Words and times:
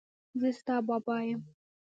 زه 0.39 0.49
ستا 0.59 0.75
بابا 0.87 1.17
یم. 1.27 1.41